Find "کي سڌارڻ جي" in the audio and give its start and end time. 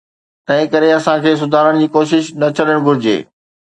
1.25-1.87